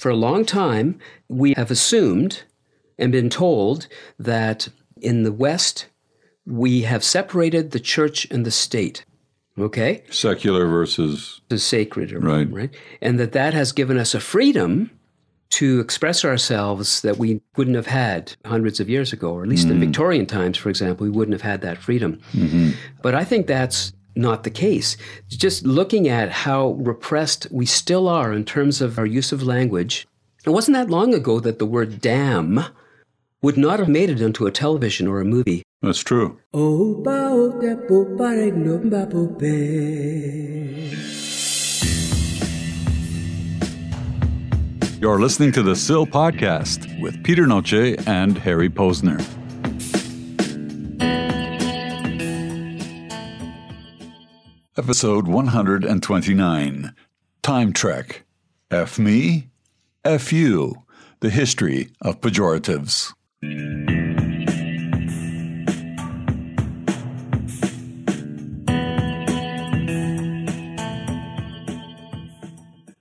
[0.00, 2.44] For a long time, we have assumed
[2.98, 3.86] and been told
[4.18, 4.68] that
[5.02, 5.88] in the West,
[6.46, 9.04] we have separated the church and the state.
[9.58, 10.02] Okay?
[10.10, 12.50] Secular versus The sacred, Right.
[12.50, 12.74] right?
[13.02, 14.90] And that that has given us a freedom
[15.50, 19.68] to express ourselves that we wouldn't have had hundreds of years ago, or at least
[19.68, 19.80] in mm.
[19.80, 22.20] Victorian times, for example, we wouldn't have had that freedom.
[22.32, 22.70] Mm-hmm.
[23.02, 24.96] But I think that's not the case.
[25.28, 30.06] Just looking at how repressed we still are in terms of our use of language,
[30.44, 32.64] it wasn't that long ago that the word damn
[33.42, 35.62] would not have made it into a television or a movie.
[35.82, 36.38] That's true.
[45.00, 49.39] You're listening to the Sill Podcast with Peter Noce and Harry Posner.
[54.82, 56.94] Episode 129
[57.42, 58.22] Time Trek.
[58.70, 59.50] F me,
[60.06, 60.84] F you.
[61.20, 63.12] The history of pejoratives.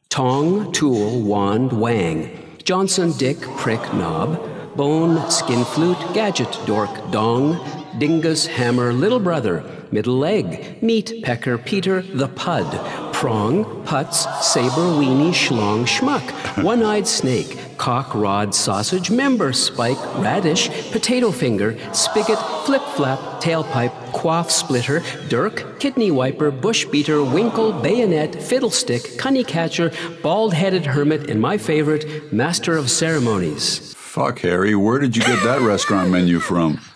[0.09, 2.57] Tong, tool, wand, wang.
[2.65, 4.75] Johnson, dick, prick, knob.
[4.75, 7.57] Bone, skin flute, gadget, dork, dong.
[7.97, 9.78] Dingus, hammer, little brother.
[9.91, 10.81] Middle leg.
[10.83, 12.65] Meat, pecker, Peter, the pud.
[13.13, 16.63] Prong, putz, saber, weenie, schlong, schmuck.
[16.63, 17.57] One eyed snake.
[17.77, 25.79] Cock, rod, sausage, member, spike, radish, potato finger, spigot, flip flap, tailpipe, quaff splitter, dirk,
[25.79, 32.31] kidney wiper, bush beater, winkle, bayonet, fiddlestick, cunny catcher, bald headed hermit, and my favorite,
[32.33, 33.95] master of ceremonies.
[34.09, 36.81] Fuck, Harry, where did you get that restaurant menu from?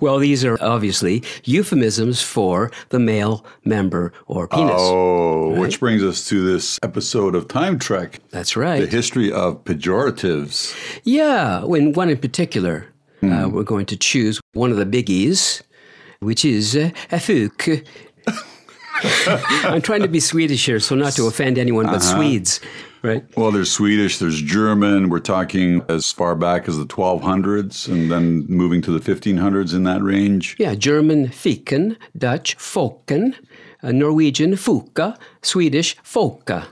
[0.00, 4.72] Well, these are obviously euphemisms for the male member or penis.
[4.76, 8.80] Oh, which brings us to this episode of Time Trek That's right.
[8.80, 10.74] the history of pejoratives.
[11.04, 12.86] Yeah, when one in particular,
[13.22, 15.60] uh, we're going to choose one of the biggies,
[16.20, 17.84] which is uh, a fuk.
[19.64, 22.60] I'm trying to be Swedish here, so not to offend anyone but Swedes,
[23.02, 23.24] right?
[23.36, 25.08] Well, there's Swedish, there's German.
[25.08, 29.84] We're talking as far back as the 1200s and then moving to the 1500s in
[29.84, 30.56] that range.
[30.58, 33.34] Yeah, German ficken, Dutch folken,
[33.82, 36.66] uh, Norwegian fuka, Swedish folka,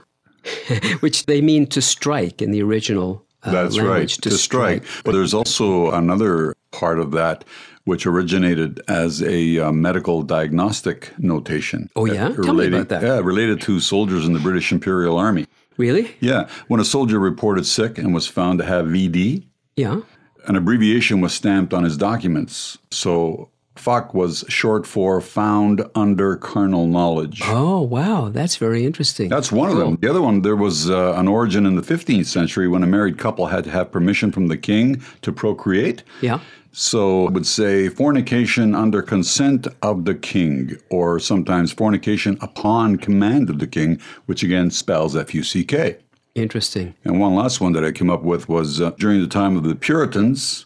[0.99, 4.17] which they mean to strike in the original uh, That's right, language.
[4.17, 4.83] to, strike.
[5.03, 7.45] But there's also another part of that
[7.85, 11.89] which originated as a uh, medical diagnostic notation.
[11.95, 12.29] Oh, yeah?
[12.29, 13.01] Tell me about that.
[13.01, 15.47] Yeah, related to soldiers in the British Imperial Army.
[15.79, 16.11] Really?
[16.19, 19.45] Yeah, when a soldier reported sick and was found to have VD,
[19.77, 20.01] Yeah.
[20.45, 22.77] an abbreviation was stamped on his documents.
[22.91, 27.41] So FOC was short for Found Under Carnal Knowledge.
[27.45, 28.27] Oh, wow.
[28.27, 29.29] That's very interesting.
[29.29, 29.97] That's one of them.
[30.01, 33.17] The other one, there was uh, an origin in the 15th century when a married
[33.17, 36.03] couple had to have permission from the king to procreate.
[36.19, 36.41] Yeah.
[36.71, 43.49] So it would say fornication under consent of the king, or sometimes fornication upon command
[43.49, 45.97] of the king, which again spells F U C K.
[46.35, 46.93] Interesting.
[47.03, 49.63] And one last one that I came up with was uh, during the time of
[49.63, 50.65] the Puritans,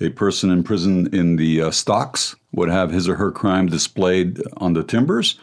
[0.00, 4.40] a person in prison in the uh, stocks would have his or her crime displayed
[4.58, 5.38] on the timbers.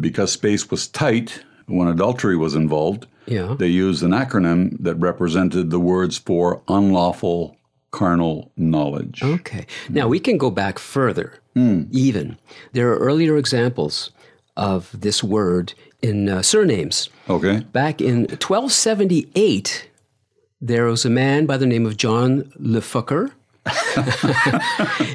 [0.00, 3.54] Because space was tight when adultery was involved, Yeah.
[3.58, 7.56] they used an acronym that represented the words for unlawful
[7.90, 9.22] carnal knowledge.
[9.22, 9.66] Okay.
[9.88, 11.40] Now we can go back further,
[11.90, 12.38] even.
[12.72, 14.10] There are earlier examples
[14.56, 17.08] of this word in uh, surnames.
[17.28, 17.60] Okay.
[17.72, 19.88] Back in 1278,
[20.60, 23.32] there was a man by the name of John Lefucker.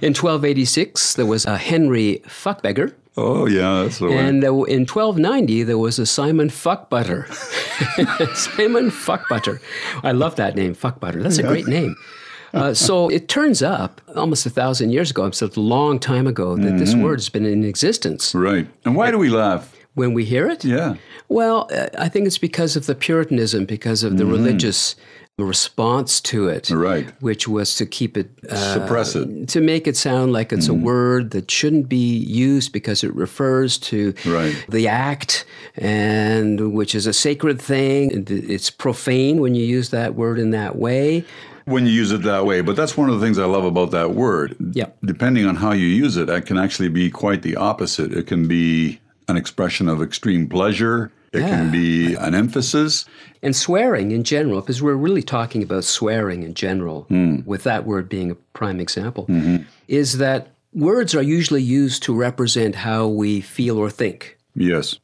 [0.02, 2.94] in 1286, there was a Henry Fuckbeggar.
[3.16, 4.18] Oh, yeah, that's the way.
[4.18, 7.32] And uh, in 1290, there was a Simon Fuckbutter.
[8.36, 9.60] Simon Fuckbutter.
[10.04, 11.22] I love that name, Fuckbutter.
[11.22, 11.96] That's a great name.
[12.64, 16.28] Uh, so it turns up almost a thousand years ago, so it's a long time
[16.28, 18.36] ago, that this word has been in existence.
[18.36, 18.68] Right.
[18.86, 19.76] And why do we laugh?
[19.96, 20.96] When we hear it, Yeah.
[21.30, 24.96] well, uh, I think it's because of the Puritanism, because of the religious
[25.40, 27.10] response to it, Right.
[27.22, 29.48] which was to keep it, uh, Suppress it.
[29.50, 33.80] to make it sound like it's a word that shouldn't be used because it refers
[33.80, 34.56] to Right.
[34.70, 35.44] the act,
[35.76, 38.26] and which is a sacred thing.
[38.30, 41.26] It's profane when you use that word in that way.
[41.66, 42.62] When you use it that way.
[42.62, 44.56] But that's one of the things I love about that word.
[44.74, 44.88] Yeah.
[45.04, 48.14] Depending on how you use it, it can actually be quite the opposite.
[48.14, 51.12] It can be an expression of extreme pleasure.
[51.32, 53.06] It can be an emphasis.
[53.42, 57.40] And swearing in general, because we're really talking about swearing in general, hmm.
[57.44, 59.64] with that word being a prime example, mm-hmm.
[59.88, 64.38] is that words are usually used to represent how we feel or think.
[64.56, 65.00] Yes.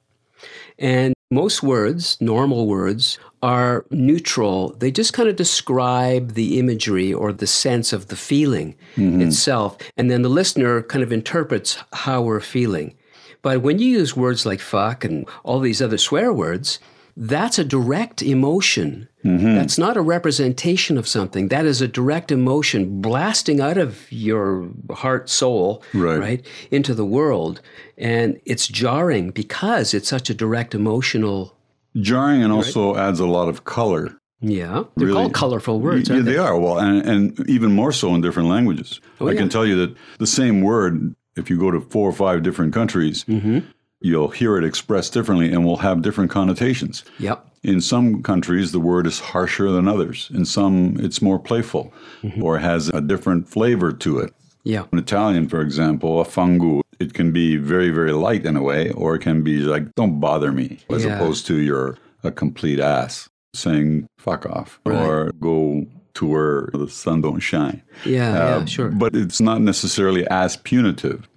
[0.78, 4.70] And Most words, normal words, are neutral.
[4.80, 9.22] They just kind of describe the imagery or the sense of the feeling mm-hmm.
[9.22, 9.78] itself.
[9.96, 12.96] And then the listener kind of interprets how we're feeling.
[13.44, 16.80] But when you use words like fuck and all these other swear words,
[17.22, 19.08] that's a direct emotion.
[19.24, 21.50] That's not a representation of something.
[21.50, 26.46] That is a direct emotion blasting out of your heart, soul, Right.
[26.72, 27.60] into the world.
[27.98, 31.58] And it's jarring because it's such a direct emotional.
[32.00, 34.16] Jarring and also adds a lot of color.
[34.40, 34.84] Yeah.
[34.96, 35.14] They're Really.
[35.20, 36.38] called colorful words, Yeah, aren't they they?
[36.38, 36.58] are.
[36.58, 39.02] Well, and, and even more so in different languages.
[39.20, 39.38] I Oh, yeah.
[39.38, 42.74] can tell you that the same word, if you go to four or five different
[42.74, 43.60] countries, Mm-hmm.
[44.02, 47.04] You'll hear it expressed differently and will have different connotations.
[47.20, 47.46] Yep.
[47.64, 50.32] In some countries, the word is harsher than others.
[50.34, 51.94] In some, it's more playful
[52.24, 52.44] Mm-hmm.
[52.44, 54.34] or has a different flavor to it.
[54.66, 54.84] Yeah.
[54.92, 58.92] In Italian, for example, a fangu, it can be very, very light in a way,
[58.92, 61.16] or it can be like, don't bother me, as Yeah.
[61.16, 65.00] opposed to you're a complete ass saying fuck off Right.
[65.02, 65.86] or go
[66.20, 67.82] to where the sun don't shine.
[68.06, 68.34] Yeah.
[68.34, 68.66] Uh, yeah.
[68.66, 68.90] Sure.
[68.90, 71.30] But it's not necessarily as punitive.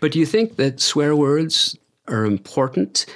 [0.00, 3.06] But do you think that swear words are important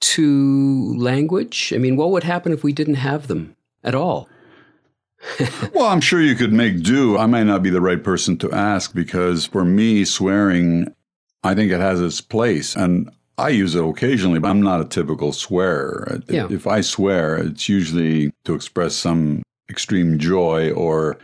[0.00, 1.72] to language?
[1.72, 4.28] I mean, what would happen if we didn't have them at all?
[5.72, 7.16] Well, I'm sure you could make do.
[7.16, 10.94] I might not be the right person to ask because for me, swearing,
[11.42, 12.76] I think it has its place.
[12.76, 16.20] And I use it occasionally, but I'm not a typical swearer.
[16.28, 16.46] Yeah.
[16.50, 21.18] If I swear, it's usually to express some extreme joy or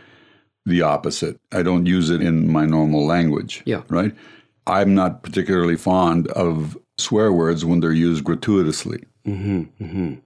[0.65, 1.39] the opposite.
[1.51, 3.63] I don't use it in my normal language.
[3.65, 3.83] Yeah.
[3.89, 4.13] Right?
[4.67, 9.03] I'm not particularly fond of swear words when they're used gratuitously.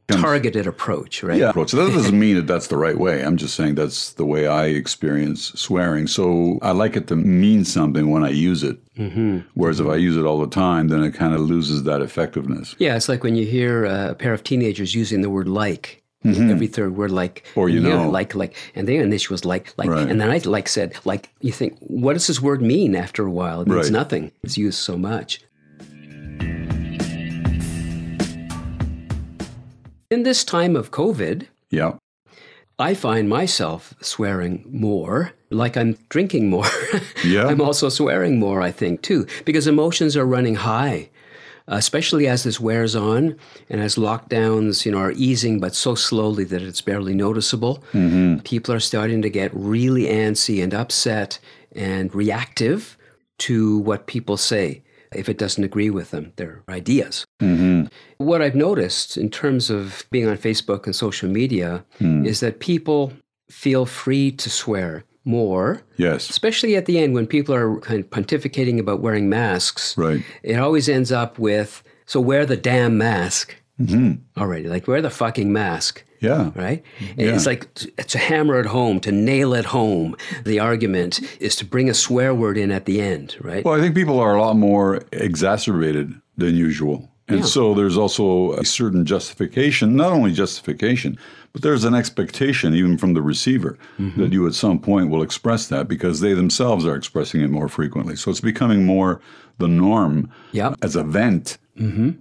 [0.07, 1.38] Targeted approach, right?
[1.38, 1.51] Yeah.
[1.51, 3.23] So that doesn't mean that that's the right way.
[3.23, 6.07] I'm just saying that's the way I experience swearing.
[6.07, 8.77] So I like it to mean something when I use it.
[8.95, 9.39] Mm-hmm.
[9.53, 12.75] Whereas if I use it all the time, then it kind of loses that effectiveness.
[12.79, 16.01] Yeah, it's like when you hear uh, a pair of teenagers using the word like.
[16.25, 17.60] Every third word, like, Mm-hmm.
[17.60, 18.10] Or you hear know.
[18.10, 20.07] like, like, and then this was like, like, Right.
[20.10, 23.31] and then I like said, like, you think, what does this word mean after a
[23.31, 23.62] while?
[23.62, 23.92] It means Right.
[23.92, 24.31] nothing.
[24.44, 25.39] It's used so much.
[30.12, 31.94] In this time of COVID, Yeah.
[32.77, 36.66] I find myself swearing more, like I'm drinking more.
[37.25, 37.48] Yeah.
[37.48, 41.10] I'm also swearing more, I think, too, because emotions are running high,
[41.67, 43.35] especially as this wears on
[43.69, 47.83] and as lockdowns, you know, are easing, but so slowly that it's barely noticeable.
[47.94, 48.39] Mm-hmm.
[48.39, 51.39] People are starting to get really antsy and upset
[51.75, 52.97] and reactive
[53.38, 54.81] to what people say
[55.13, 57.25] if it doesn't agree with them, their ideas.
[57.41, 57.85] Mm-hmm.
[58.17, 62.25] What I've noticed in terms of being on Facebook and social media hmm.
[62.25, 63.13] is that people
[63.50, 66.30] feel free to swear more, Yes.
[66.30, 69.98] especially at the end when people are kind of pontificating about wearing masks.
[69.98, 70.24] Right.
[70.44, 73.56] It always ends up with, so wear the damn mask.
[73.81, 74.13] Mm-hmm.
[74.42, 76.04] Already, like wear the fucking mask.
[76.22, 76.51] Yeah.
[76.56, 76.81] Right?
[77.18, 80.16] And It's like to hammer it home, to nail it home.
[80.45, 83.66] The argument is to bring a swear word in at the end, right?
[83.66, 87.10] Well, I think people are a lot more exacerbated than usual.
[87.27, 87.45] And Yeah.
[87.45, 91.18] so there's also a certain justification, not only justification,
[91.54, 93.77] but there's an expectation even from the receiver
[94.18, 97.68] that you at some point will express that because they themselves are expressing it more
[97.68, 98.16] frequently.
[98.16, 99.22] So it's becoming more
[99.57, 100.75] the norm Yep.
[100.83, 101.57] as a vent.
[101.80, 102.12] Mm-hmm.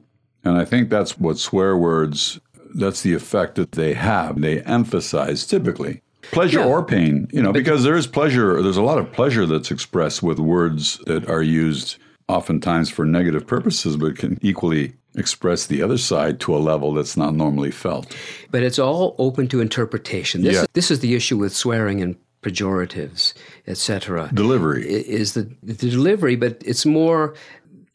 [0.45, 2.41] And I think that's what swear words,
[2.75, 4.41] that's the effect that they have.
[4.41, 6.01] They emphasize typically
[6.32, 6.67] pleasure Yeah.
[6.67, 10.23] or pain, you know, because there is pleasure, there's a lot of pleasure that's expressed
[10.23, 11.96] with words that are used
[12.28, 17.16] oftentimes for negative purposes, but can equally express the other side to a level that's
[17.16, 18.16] not normally felt.
[18.50, 20.43] But it's all open to interpretation.
[20.43, 20.64] This, Yeah.
[20.72, 23.32] this is the issue with swearing and pejoratives,
[23.66, 24.31] etc.
[24.34, 24.86] Delivery.
[24.88, 27.34] Is the, the delivery, but it's more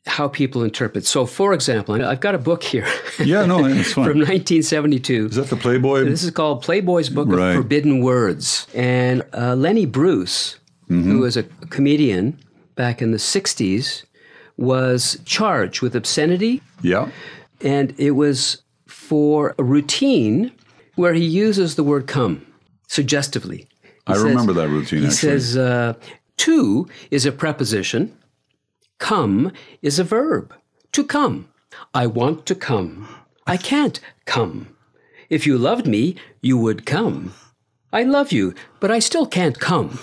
[0.05, 1.05] how people interpret.
[1.05, 2.87] So, for example, I've got a book here
[3.19, 4.05] Yeah, no, it's fine.
[4.05, 5.27] from 1972.
[5.27, 6.05] Is that the Playboy?
[6.05, 7.49] This is called Playboy's Book Right.
[7.49, 8.65] of Forbidden Words.
[8.73, 10.55] And uh, Lenny Bruce,
[10.89, 11.11] Mm-hmm.
[11.11, 12.39] who was a comedian
[12.73, 14.03] back in the 60s,
[14.59, 17.09] was charged with obscenity Yeah.
[17.61, 20.51] and it was for a routine
[20.95, 22.45] where he uses the word come
[22.87, 23.67] suggestively.
[23.83, 25.39] He I says- remember that routine He actually.
[25.39, 25.93] says, uh,
[26.37, 28.11] to is a preposition,
[28.97, 29.51] come
[29.81, 30.53] is a verb.
[30.91, 31.47] To come.
[31.93, 33.07] I want to come.
[33.47, 34.67] I can't come.
[35.29, 37.33] If you loved me, you would come.
[37.93, 39.99] I love you, but I still can't come.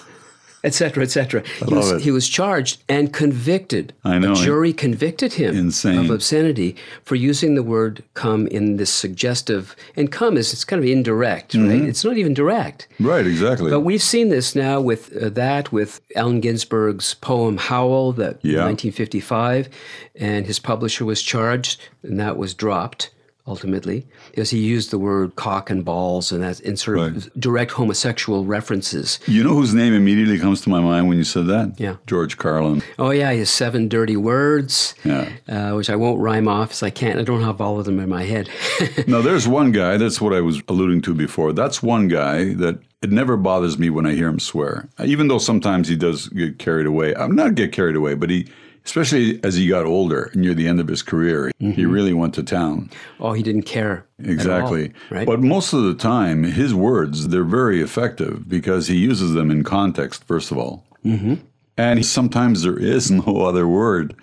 [0.66, 1.02] Etc.
[1.02, 1.42] Etc.
[1.68, 3.94] He, was- he was charged and convicted.
[4.04, 4.32] I know.
[4.32, 5.98] A jury convicted him Insane.
[5.98, 9.74] of obscenity for using the word come in this suggestive.
[9.96, 11.62] And come is it's kind of indirect, right?
[11.62, 11.88] Mm-hmm.
[11.88, 12.88] It's not even direct.
[13.00, 13.70] right, exactly.
[13.70, 18.64] But we've seen this now with uh, that, with Allen Ginsberg's poem Howl, that Yeah.
[18.64, 19.68] 1955,
[20.16, 23.10] and his publisher was charged, and that was dropped
[23.46, 27.28] ultimately, because he used the word cock and balls and that in sort of Right.
[27.38, 29.18] direct homosexual references.
[29.26, 31.74] You know whose name immediately comes to my mind when you said that?
[31.78, 31.96] Yeah.
[32.06, 32.82] George Carlin.
[32.98, 35.28] Oh yeah, his seven dirty words, Yeah.
[35.48, 37.18] uh, which I won't rhyme off, because I can't.
[37.18, 38.48] I don't have all of them in my head.
[39.06, 41.52] Now, there's one guy, that's what I was alluding to before.
[41.52, 44.88] That's one guy that it never bothers me when I hear him swear.
[45.04, 47.14] Even though sometimes he does get carried away.
[47.14, 48.48] I'm not get carried away, but he,
[48.86, 52.42] especially as he got older, near the end of his career, he really went to
[52.42, 52.88] town.
[53.20, 54.06] oh, he didn't care.
[54.20, 54.92] at all, Exactly.
[55.10, 55.26] right.
[55.26, 59.64] But most of the time, his words, they're very effective because he uses them in
[59.64, 60.84] context, first of all.
[61.04, 61.34] Mm-hmm.
[61.76, 64.14] And sometimes there is no other word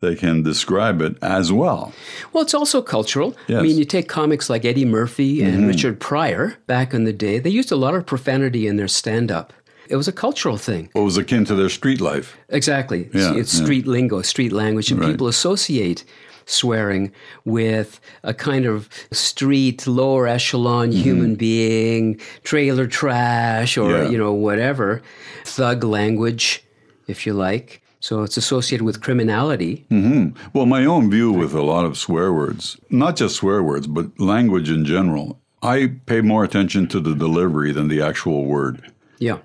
[0.00, 1.92] they can describe it as well.
[2.32, 3.36] Well, it's also cultural.
[3.48, 7.40] I mean, you take comics like Eddie Murphy and Richard Pryor back in the day,
[7.40, 9.52] they used a lot of profanity in their stand up.
[9.88, 10.88] It was a cultural thing.
[10.92, 12.36] What was akin to their street life.
[12.48, 13.08] Exactly.
[13.14, 13.64] Yeah, it's yeah.
[13.64, 15.10] street lingo, street language, and Right.
[15.10, 16.04] people associate
[16.46, 17.12] swearing
[17.44, 24.04] with a kind of street, lower echelon human being, trailer trash, or, Mm-hmm.
[24.04, 24.10] Yeah.
[24.10, 25.02] you know, whatever,
[25.44, 26.62] thug language,
[27.06, 27.82] if you like.
[28.00, 29.84] So it's associated with criminality.
[30.54, 34.06] Well, my own view with a lot of swear words, not just swear words, but
[34.20, 38.92] language in general, I pay more attention to the delivery than the actual word.
[39.18, 39.38] Yeah.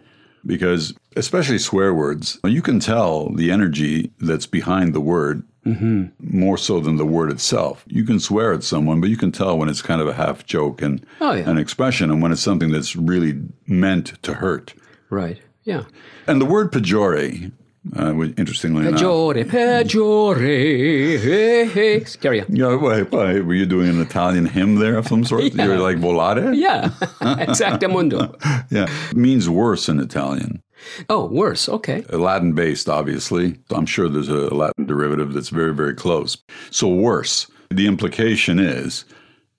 [0.46, 6.06] Because, especially swear words, you can tell the energy that's behind the word mm-hmm.
[6.20, 7.84] more so than the word itself.
[7.88, 10.46] You can swear at someone, but you can tell when it's kind of a half
[10.46, 11.50] joke and Oh, yeah.
[11.50, 14.74] an expression and when it's something that's really meant to hurt.
[15.10, 15.42] Right.
[15.64, 15.84] Yeah.
[16.28, 17.52] And the word pejore,
[17.96, 19.00] uh, which- interestingly enough.
[19.02, 22.00] Peggiore, peggiore, hey, hey.
[22.22, 22.56] Carry on.
[22.56, 25.44] Yeah, why, why, were you doing an Italian hymn there of some sort?
[25.54, 25.66] Yeah.
[25.66, 26.56] You're like volare?
[26.56, 26.90] Yeah,
[27.48, 28.36] exactamundo.
[28.70, 28.88] Yeah.
[29.14, 30.62] Means worse in Italian.
[31.10, 31.70] Oh, worse.
[31.70, 32.04] Okay.
[32.12, 33.58] Uh, Latin based, obviously.
[33.72, 36.38] I'm sure there's a Latin derivative that's very, very close.
[36.72, 37.48] So worse.
[37.70, 39.06] The implication is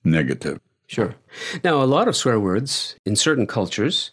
[0.05, 0.61] negative.
[0.87, 1.15] Sure.
[1.63, 4.11] Now, a lot of swear words in certain cultures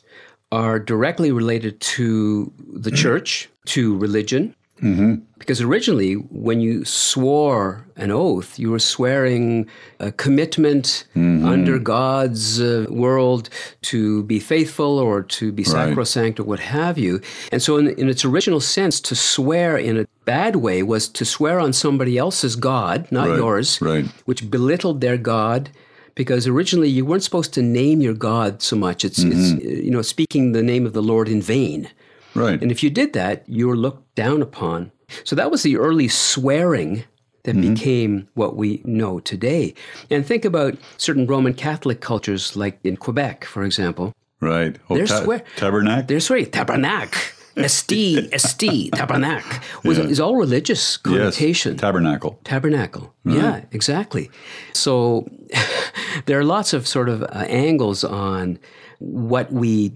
[0.51, 4.55] are directly related to the church, to religion.
[4.81, 5.15] Mm-hmm.
[5.37, 9.67] Because originally, when you swore an oath, you were swearing
[9.99, 13.49] a commitment under God's uh, world
[13.83, 17.21] to be faithful or to be sacrosanct or what have you.
[17.51, 21.25] And so, in, in its original sense, to swear in a bad way was to
[21.25, 24.05] swear on somebody else's God, not Right, yours, right.
[24.25, 25.69] which belittled their God
[26.15, 29.05] because originally you weren't supposed to name your God so much.
[29.05, 31.89] It's, it's uh, you know speaking the name of the Lord in vain,
[32.35, 32.61] Right.
[32.61, 34.91] and if you did that, you were looked down upon.
[35.23, 37.03] So that was the early swearing
[37.43, 39.73] that became what we know today.
[40.09, 44.13] And think about certain Roman Catholic cultures, like in Quebec, for example.
[44.39, 44.77] right.
[44.89, 46.05] Oh, There's swear- tabernacle?
[46.07, 47.19] They're swearing tabernacle.
[47.57, 50.05] Esti, esti, tabernacle was Yeah.
[50.05, 50.97] is all religious yes.
[51.03, 51.75] connotation.
[51.75, 52.39] Tabernacle.
[52.45, 53.13] Tabernacle.
[53.25, 54.31] Yeah, exactly.
[54.71, 55.27] So
[56.27, 58.57] there are lots of sort of uh, angles on
[58.99, 59.91] what we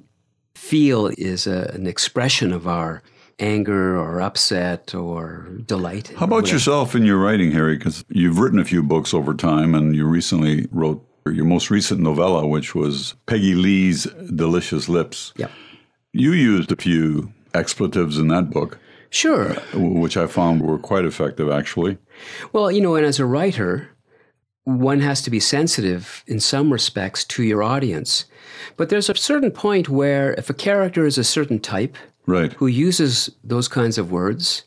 [0.66, 3.02] feel is a, an expression of our
[3.40, 6.12] anger or upset or delight.
[6.18, 7.78] How about yourself in your writing, Harry?
[7.78, 12.00] Because you've written a few books over time, and you recently wrote your most recent
[12.00, 14.06] novella, which was Peggy Lee's
[14.36, 15.34] Delicious Lips.
[15.38, 15.50] Yeah.
[16.14, 18.80] You used a few expletives in that book,
[19.10, 19.52] Sure.
[19.74, 21.98] Uh, which I found were quite effective, actually.
[22.52, 23.95] Well, you know, and as a writer,
[24.66, 28.26] one has to be sensitive in some respects to your audience.
[28.78, 31.96] But there's a certain point where if a character is a certain type,
[32.26, 32.52] Right.
[32.54, 34.64] who uses those kinds of words,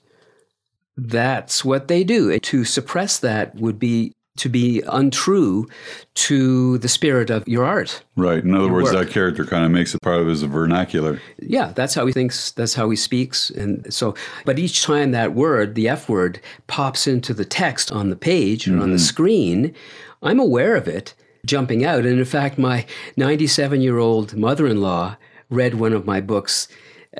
[0.97, 2.39] that's what they do.
[2.39, 5.69] To suppress that would be to be untrue
[6.15, 8.03] to the spirit of your art.
[8.17, 8.43] Right.
[8.43, 9.07] In other words, work.
[9.07, 11.21] that character kind of makes it part of his vernacular.
[11.41, 13.51] Yeah, that's how he thinks, that's how he speaks.
[13.51, 14.15] And so,
[14.45, 18.69] but each time that word, the F word, pops into the text on the page
[18.69, 19.75] or on the screen,
[20.23, 21.15] I'm aware of it
[21.45, 22.05] jumping out.
[22.05, 25.17] And in fact, my 97 year old mother in law
[25.51, 26.69] read one of my books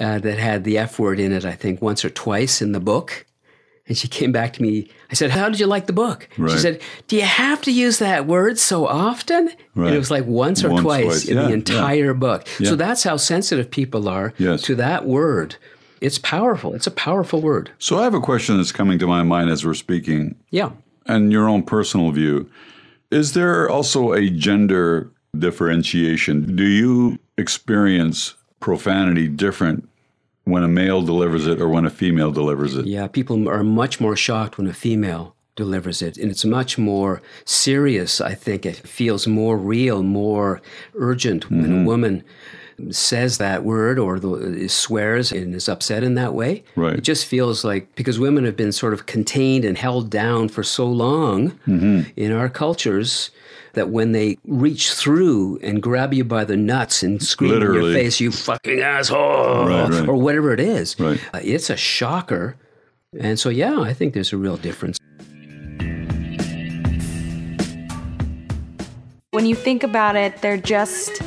[0.01, 2.81] uh, that had the F word in it, I think, once or twice in the
[2.81, 3.27] book.
[3.89, 4.89] And she came back to me.
[5.11, 6.29] I said, How did you like the book?
[6.37, 9.49] She said, Do you have to use that word so often?
[9.75, 11.25] And it was like once or Once, twice, twice.
[11.27, 11.55] in Yeah, the yeah.
[11.55, 12.47] entire book.
[12.61, 12.69] Yeah.
[12.71, 14.63] So that's how sensitive people are Yes.
[14.63, 15.57] to that word.
[16.01, 16.75] It's powerful.
[16.75, 17.71] It's a powerful word.
[17.79, 20.71] So I have a question that's coming to my mind as we're speaking, Yeah.
[21.07, 22.49] and your own personal view.
[23.11, 26.55] Is there also a gender differentiation?
[26.57, 29.89] Do you experience profanity different
[30.49, 32.87] when a male delivers it or when a female delivers it?
[32.87, 33.07] Yeah.
[33.09, 36.17] People are much more shocked when a female delivers it.
[36.17, 38.65] And it's much more serious, I think.
[38.65, 40.63] It feels more real, more
[40.95, 41.85] urgent when a mm-hmm.
[41.85, 42.25] woman
[42.91, 46.65] says that word or the, swears and is upset in that way.
[46.77, 46.95] Right.
[46.97, 50.63] It just feels like because women have been sort of contained and held down for
[50.63, 52.03] so long mm-hmm.
[52.17, 53.31] in our cultures
[53.75, 57.79] that when they reach through and grab you by the nuts and scream Literally.
[57.79, 60.09] in your face, you fucking asshole, Right, right.
[60.09, 61.21] or whatever it is, Right.
[61.35, 62.57] uh, it's a shocker.
[63.19, 64.99] And so, yeah, I think there's a real difference.
[69.31, 71.23] When you think about it, they're just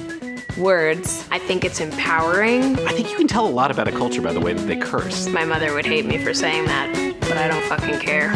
[0.57, 1.27] words.
[1.31, 2.77] I think it's empowering.
[2.87, 4.77] I think you can tell a lot about a culture by the way that they
[4.77, 5.27] curse.
[5.27, 8.29] My mother would hate me for saying that, but I don't fucking care.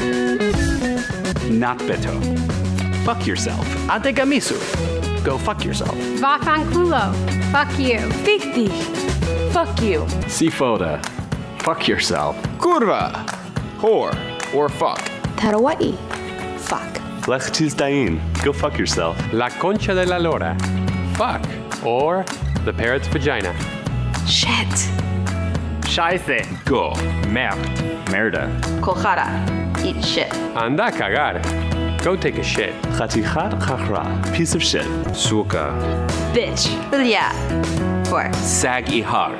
[1.50, 2.14] Not beto.
[3.06, 3.66] Fuck yourself.
[3.88, 5.24] Adegamisu.
[5.24, 5.96] Go fuck yourself.
[6.20, 7.14] Vaffanculo.
[7.52, 8.00] Fuck you.
[8.26, 8.70] Fichti.
[9.52, 10.00] Fuck you.
[10.28, 11.04] Sifoda.
[11.62, 12.36] Fuck yourself.
[12.58, 13.26] Kurva.
[13.80, 14.14] Whore.
[14.54, 15.00] Or fuck.
[15.38, 15.96] Tarawai.
[16.60, 17.28] Fuck.
[17.28, 18.20] Lech Tizdain.
[18.44, 19.18] Go fuck yourself.
[19.34, 20.56] La concha de la lora.
[21.16, 21.42] Fuck.
[21.86, 22.25] Or
[22.65, 23.54] the parrot's vagina.
[24.25, 24.74] Shit.
[25.86, 26.65] Scheiße.
[26.65, 26.94] Go.
[27.30, 27.60] Merde.
[28.12, 28.50] Merda.
[28.82, 29.27] Kolchara.
[29.86, 30.34] Eat shit.
[30.56, 31.42] Anda cagar.
[32.04, 32.74] Go take a shit.
[32.98, 34.34] Chatichar chachra.
[34.34, 34.88] Piece of shit.
[35.15, 35.74] Suka.
[36.34, 36.65] Bitch.
[36.89, 37.30] Bilya.
[38.06, 38.34] Whore.
[38.36, 39.36] Sag ihar.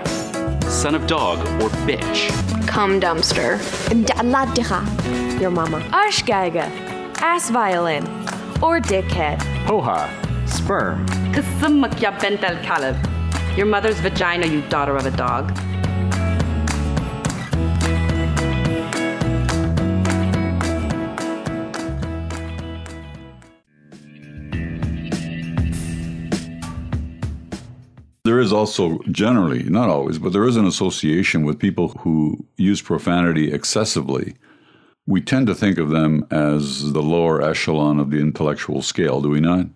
[0.70, 2.30] Son of dog or bitch.
[2.68, 3.58] Cum dumpster.
[3.90, 5.42] Mda'aladdicha.
[5.42, 5.80] Your mama.
[5.92, 6.70] Ashgeiger.
[7.22, 8.04] Ass violin.
[8.62, 9.40] Or dickhead.
[9.66, 10.25] Hoha.
[10.66, 11.06] Sperm.
[11.32, 12.98] Kasamakya bentel kalib.
[13.56, 15.56] Your mother's vagina, you daughter of a dog.
[28.24, 32.82] There is also generally, not always, but there is an association with people who use
[32.82, 34.34] profanity excessively.
[35.06, 39.30] We tend to think of them as the lower echelon of the intellectual scale, do
[39.30, 39.68] we not?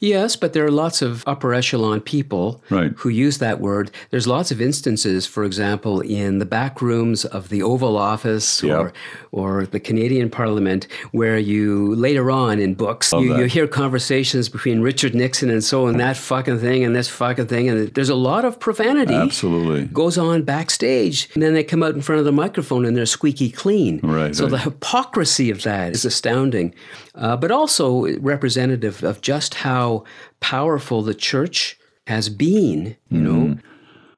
[0.00, 2.92] Yes, but there are lots of upper echelon people Right.
[2.96, 3.90] who use that word.
[4.10, 8.76] There's lots of instances, for example, in the back rooms of the Oval Office Yeah.
[8.78, 8.92] or,
[9.32, 14.80] or the Canadian Parliament, where you later on in books, you, you hear conversations between
[14.80, 17.68] Richard Nixon and so and that fucking thing and this fucking thing.
[17.68, 19.86] And there's a lot of profanity Absolutely.
[19.86, 21.28] goes on backstage.
[21.34, 24.00] And then they come out in front of the microphone and they're squeaky clean.
[24.02, 24.50] Right, So right.
[24.52, 26.74] the hypocrisy of that is astounding,
[27.14, 30.04] uh, but also representative of just how
[30.40, 33.58] powerful the church has been, you know.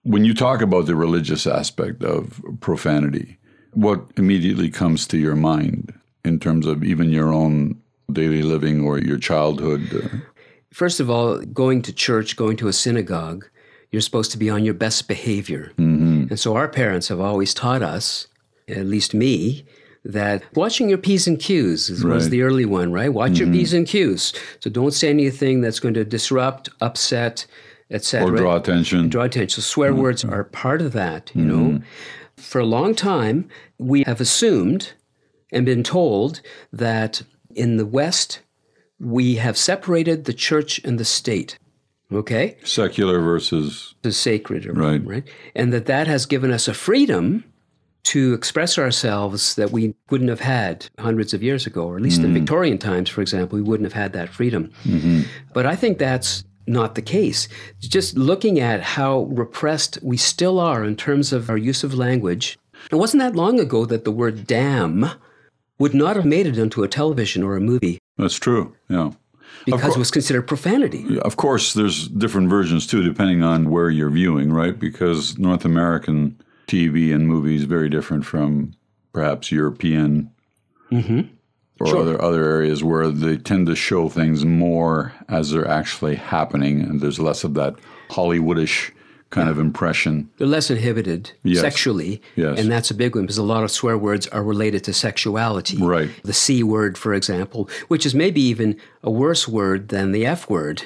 [0.03, 3.39] When you talk about the religious aspect of profanity,
[3.73, 5.93] what immediately comes to your mind
[6.25, 7.81] in terms of even your own
[8.13, 9.83] daily living or your childhood?
[9.93, 10.19] Uh,
[10.73, 13.47] First of all, going to church, going to a synagogue,
[13.93, 15.73] you're supposed to be on your best behavior.
[15.77, 18.27] And so our parents have always taught us,
[18.67, 19.65] at least me,
[20.05, 22.21] that watching your P's and Q's is, was Right.
[22.21, 22.31] Mm-hmm.
[22.31, 23.13] the early one, right?
[23.13, 24.33] Watch your P's and Q's.
[24.61, 27.47] So don't say anything that's going to disrupt, upset,
[27.91, 28.33] etc.
[28.33, 29.09] or draw attention.
[29.09, 29.63] draw attention.
[29.63, 31.81] So swear words are part of that, you know.
[32.37, 34.93] For a long time, we have assumed
[35.53, 36.41] and been told
[36.73, 37.23] that
[37.55, 38.41] in the West,
[38.99, 41.59] we have separated the church and the state.
[42.13, 42.57] Okay?
[42.65, 45.05] Secular versus The sacred, Right.
[45.05, 45.25] right?
[45.55, 47.45] And that that has given us a freedom
[48.05, 52.21] to express ourselves that we wouldn't have had hundreds of years ago, or at least
[52.21, 52.35] in mm.
[52.35, 54.71] Victorian times, for example, we wouldn't have had that freedom.
[54.85, 55.23] Mm-hmm.
[55.53, 57.49] But I think that's not the case.
[57.81, 62.59] Just looking at how repressed we still are in terms of our use of language,
[62.91, 65.11] it wasn't that long ago that the word damn
[65.79, 68.75] would not have made it into a television or a movie That's true.
[68.89, 69.13] Yeah.
[69.67, 71.19] because it was considered profanity.
[71.21, 74.79] Of course, there's different versions too, depending on where you're viewing, right?
[74.79, 78.75] Because North American TV and movies very different from
[79.13, 80.31] perhaps European
[80.91, 81.21] mm-hmm.
[81.81, 86.81] or other other areas where they tend to show things more as they're actually happening,
[86.81, 87.75] and there's less of that
[88.11, 88.91] Hollywoodish
[89.31, 90.31] kind of impression.
[90.39, 91.61] They're less inhibited Yes.
[91.61, 92.23] sexually.
[92.37, 92.59] Yes.
[92.61, 95.77] And that's a big one because a lot of swear words are related to sexuality.
[95.77, 96.09] Right.
[96.23, 100.49] The C word, for example, which is maybe even a worse word than the F
[100.49, 100.85] word.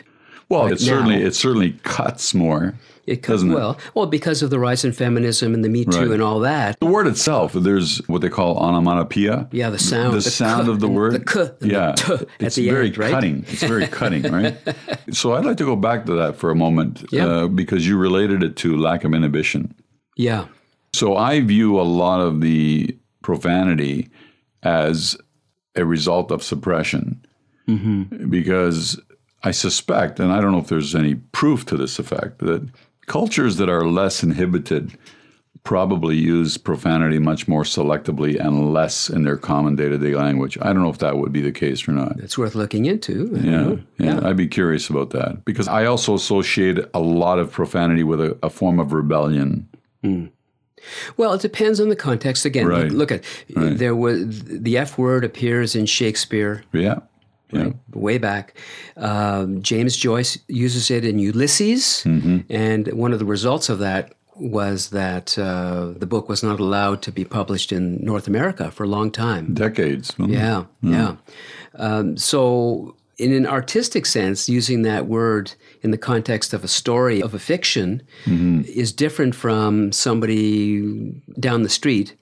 [0.49, 1.27] Well, Like it certainly now.
[1.27, 2.75] it certainly cuts more.
[3.09, 3.55] It could, Doesn't it?
[3.55, 6.11] well, well, because of the rise in feminism and the Me Too Right.
[6.11, 6.79] and all that.
[6.79, 9.49] The word itself, there's what they call onomatopoeia.
[9.51, 11.13] Yeah, the sound, The, the sound k of the word.
[11.15, 11.93] the k the yeah.
[11.93, 13.11] t at it's the very end, right?
[13.11, 13.45] cutting.
[13.49, 14.57] It's very cutting, right?
[15.13, 17.27] So I'd like to go back to that for a moment Yeah.
[17.27, 19.75] uh, because you related it to lack of inhibition.
[20.17, 20.47] Yeah.
[20.95, 24.09] So I view a lot of the profanity
[24.63, 25.17] as
[25.77, 27.25] a result of suppression
[28.31, 29.01] because
[29.45, 32.69] I suspect, and I don't know if there's any proof to this effect, that
[33.09, 34.97] cultures that are less inhibited
[35.65, 40.57] probably use profanity much more selectively and less in their common day to day language.
[40.63, 42.19] I don't know if that would be the case or not.
[42.21, 43.31] It's worth looking into.
[43.43, 48.03] Yeah, yeah, I'd be curious about that because I also associate a lot of profanity
[48.05, 49.69] with a, a form of rebellion.
[50.03, 50.27] Hmm.
[51.17, 52.45] Well, it depends on the context.
[52.45, 52.91] Again, Right.
[52.91, 53.25] look, look at
[53.79, 57.01] there was the F word appears in Shakespeare Yeah,
[57.51, 58.55] yeah, way back.
[58.97, 62.05] Um, James Joyce uses it in Ulysses,
[62.51, 67.03] and one of the results of that was that uh, the book was not allowed
[67.03, 69.55] to be published in North America for a long time.
[69.55, 70.13] decades.
[70.19, 71.17] Yeah, yeah.
[71.75, 77.21] Um, so, in an artistic sense, using that word in the context of a story
[77.21, 82.15] of a fiction is different from somebody down the street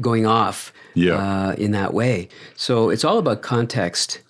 [0.00, 1.14] going off Yeah.
[1.16, 2.28] uh, in that way.
[2.56, 4.20] So, it's all about context,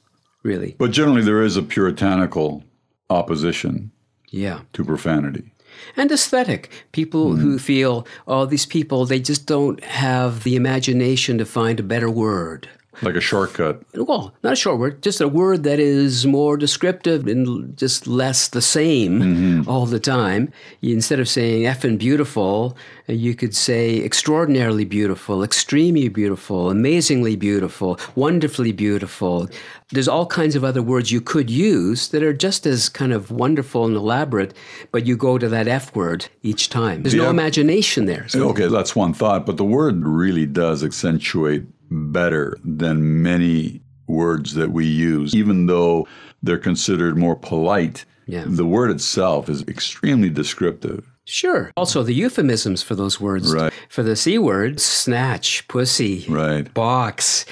[0.49, 0.75] really.
[0.79, 2.65] But generally, there is a puritanical
[3.11, 3.91] opposition
[4.31, 4.61] Yeah.
[4.73, 5.53] to profanity.
[5.97, 6.71] And aesthetic.
[6.93, 7.43] People mm-hmm.
[7.43, 12.11] who feel, oh, these people, they just don't have the imagination to find a better
[12.11, 12.69] word.
[13.03, 13.83] Like a shortcut.
[13.95, 18.49] Well, not a short word, just a word that is more descriptive and just less
[18.49, 19.71] the same mm-hmm.
[19.71, 20.53] all the time.
[20.83, 28.73] Instead of saying effing beautiful, you could say extraordinarily beautiful, extremely beautiful, amazingly beautiful, wonderfully
[28.73, 29.49] beautiful.
[29.91, 33.31] There's all kinds of other words you could use that are just as kind of
[33.31, 34.55] wonderful and elaborate,
[34.93, 37.03] but you go to that F word each time.
[37.03, 38.29] There's no imagination there.
[38.29, 44.55] So- Okay, that's one thought, but the word really does accentuate better than many words
[44.55, 46.07] that we use, even though
[46.42, 48.05] they're considered more polite.
[48.27, 48.44] Yeah.
[48.46, 51.11] The word itself is extremely descriptive.
[51.24, 51.70] Sure.
[51.77, 53.53] Also, the euphemisms for those words.
[53.53, 53.72] Right.
[53.90, 56.72] For the C word, snatch, pussy, Right.
[56.72, 57.44] box.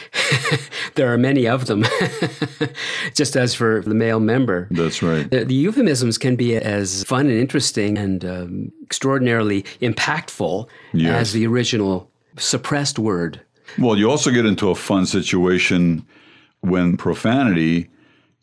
[0.94, 1.84] there are many of them,
[3.14, 4.68] just as for the male member.
[4.70, 5.30] That's right.
[5.30, 11.20] The, the euphemisms can be as fun and interesting and um, extraordinarily impactful Yes.
[11.20, 13.40] as the original suppressed word.
[13.78, 16.04] Well, you also get into a fun situation
[16.60, 17.88] when profanity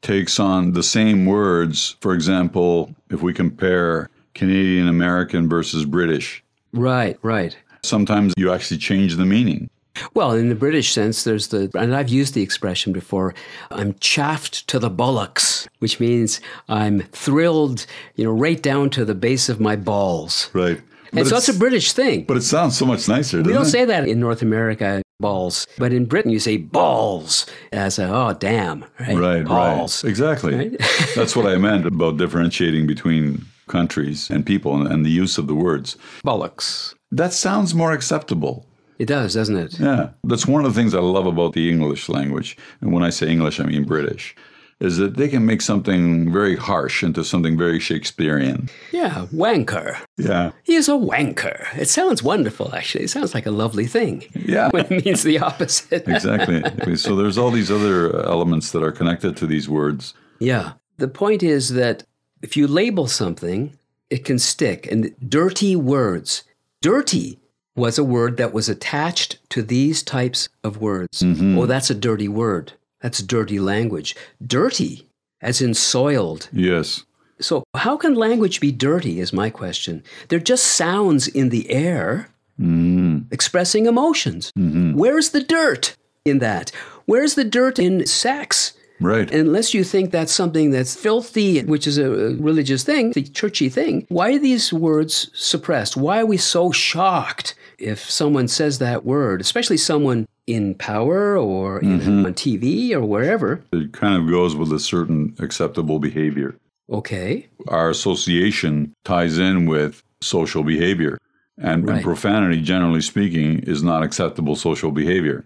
[0.01, 1.95] takes on the same words.
[2.01, 7.55] For example, if we compare Canadian American versus British, Right, right.
[7.83, 9.69] sometimes you actually change the meaning.
[10.15, 13.35] Well, in the British sense, there's the, and I've used the expression before,
[13.69, 19.13] I'm chaffed to the bullocks, which means I'm thrilled, you know, right down to the
[19.13, 20.49] base of my balls.
[20.53, 20.81] Right.
[21.15, 22.23] And so it's a British thing.
[22.23, 23.43] But it sounds so much nicer.
[23.43, 23.69] we don't it?
[23.69, 25.65] say that in North America, balls.
[25.77, 29.17] But in Britain, you say balls as a, oh, damn, right?
[29.17, 30.03] Right, balls.
[30.03, 30.09] right.
[30.09, 30.77] Exactly.
[31.15, 35.47] That's what I meant about differentiating between countries and people and, and the use of
[35.47, 35.97] the words.
[36.23, 36.93] Bullocks.
[37.11, 38.65] That sounds more acceptable.
[38.99, 39.79] It does, doesn't it?
[39.79, 40.11] Yeah.
[40.23, 42.55] That's one of the things I love about the English language.
[42.81, 44.35] And when I say English, I mean British.
[44.79, 48.69] Is that they can make something very harsh into something very Shakespearean.
[48.91, 49.97] Yeah, wanker.
[50.17, 50.51] Yeah.
[50.63, 51.65] He is a wanker.
[51.77, 53.05] It sounds wonderful, actually.
[53.05, 54.25] It sounds like a lovely thing.
[54.35, 54.69] Yeah.
[54.71, 56.07] When it means the opposite.
[56.07, 56.95] Exactly.
[56.95, 60.13] so there's all these other uh, elements that are connected to these words.
[60.39, 60.73] Yeah.
[60.97, 62.03] The point is that
[62.41, 63.77] if you label something,
[64.09, 64.91] it can stick.
[64.91, 66.43] And dirty words,
[66.81, 67.39] dirty
[67.75, 71.21] was a word that was attached to these types of words.
[71.21, 71.57] Mm-hmm.
[71.57, 72.73] Oh, that's a dirty word.
[73.03, 74.15] That's dirty language.
[74.43, 75.07] Dirty,
[75.41, 76.49] as in soiled.
[76.51, 77.03] Yes.
[77.39, 80.01] So, how can language be dirty, is my question.
[80.29, 83.31] They're just sounds in the air mm.
[83.31, 84.51] expressing emotions.
[84.57, 84.93] Mm-hmm.
[84.93, 86.71] Where's the dirt in that?
[87.05, 88.73] Where's the dirt in sex?
[89.01, 89.29] Right.
[89.33, 93.67] Unless you think that's something that's filthy, which is a a religious thing, the churchy
[93.67, 95.97] thing, why are these words suppressed?
[95.97, 101.79] Why are we so shocked if someone says that word, especially someone in power or
[101.79, 103.63] in, on TV or wherever?
[103.71, 106.55] it kind of goes with a certain acceptable behavior.
[106.89, 107.47] Okay.
[107.67, 111.17] Our association ties in with social behavior.
[111.57, 115.45] And, and profanity, generally speaking, is not acceptable social behavior.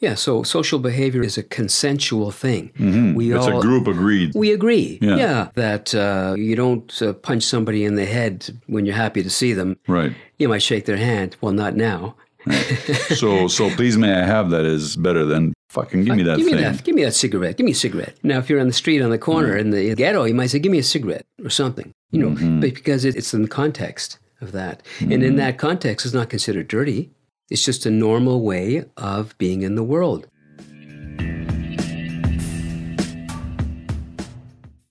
[0.00, 2.72] Yeah, so social behavior is a consensual thing.
[3.14, 4.32] We It's all, a group agreed.
[4.34, 4.98] We agree.
[5.00, 5.48] Yeah.
[5.54, 9.52] that uh, you don't uh, punch somebody in the head when you're happy to see
[9.52, 9.78] them.
[9.86, 10.12] Right.
[10.38, 11.36] You might shake their hand.
[11.40, 12.16] Well, not now.
[13.14, 16.36] So, so please may I have that is better than fucking give me uh, that
[16.38, 16.56] give thing.
[16.56, 16.84] me that.
[16.84, 17.56] Give me that cigarette.
[17.56, 18.16] Give me a cigarette.
[18.22, 19.60] Now, if you're on the street on the corner mm.
[19.60, 21.92] in the ghetto, you might say, "Give me a cigarette" or something.
[22.10, 22.60] You know, Mm-hmm.
[22.60, 25.36] but because it, it's in the context of that, and in mm-hmm.
[25.36, 27.10] that context, it's not considered dirty.
[27.50, 30.26] It's just a normal way of being in the world.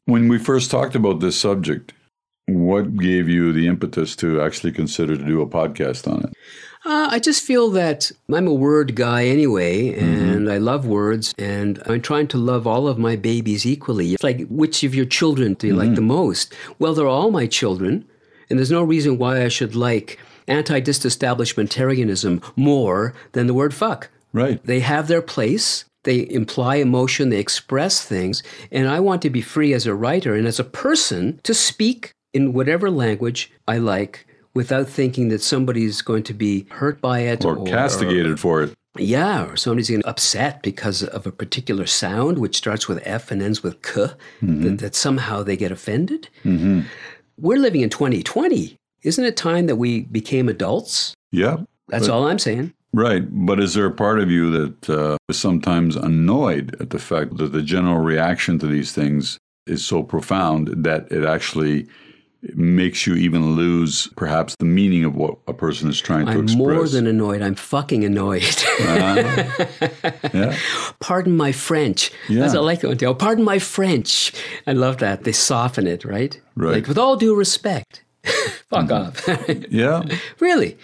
[0.06, 1.94] When we first talked about this subject,
[2.48, 6.34] what gave you the impetus to actually consider to do a podcast on it?
[6.86, 11.82] Uh, I just feel that I'm a word guy anyway, and I love words, and
[11.86, 14.14] I'm trying to love all of my babies equally.
[14.14, 16.54] It's like, which of your children do you like the most?
[16.80, 18.06] Well, they're all my children,
[18.50, 24.10] And there's no reason why I should like anti disestablishmentarianism more than the word fuck.
[24.34, 24.64] Right.
[24.66, 25.86] They have their place.
[26.04, 28.44] They imply emotion, they express things.
[28.72, 32.12] And I want to be free as a writer and as a person to speak
[32.34, 37.44] in whatever language I like without thinking that somebody's going to be hurt by it
[37.46, 38.74] Or castigated for it.
[38.98, 43.32] yeah, or somebody's going to upset because of a particular sound, which starts with F
[43.32, 44.08] and ends with K,
[44.42, 46.30] that, that somehow they get offended.
[46.46, 48.76] We're living in 2020.
[49.02, 51.14] Isn't it time that we became adults?
[51.32, 51.58] Yeah.
[51.90, 52.74] That's all I'm saying.
[52.94, 53.24] Right.
[53.30, 57.38] But is there a part of you that uh, is sometimes annoyed at the fact
[57.38, 61.88] that the general reaction to these things is so profound that it actually
[62.56, 66.52] makes you even lose perhaps the meaning of what a person is trying to express.
[66.52, 67.42] I'm more than annoyed.
[67.42, 68.44] I'm fucking annoyed.
[68.44, 69.66] Uh-huh.
[70.34, 70.58] yeah.
[71.00, 72.12] pardon my French.
[72.28, 72.42] Yeah.
[72.42, 73.06] That's what I like that one too.
[73.08, 74.34] Oh, pardon my French.
[74.68, 75.24] I love that.
[75.24, 76.40] They soften it, right?
[76.56, 76.74] Right.
[76.76, 78.92] Like, with all due respect, fuck mm-hmm.
[78.92, 79.68] off.
[79.72, 80.04] Yeah.
[80.40, 80.78] really.